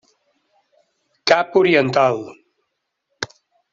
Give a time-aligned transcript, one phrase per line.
[1.31, 2.25] Cap Oriental.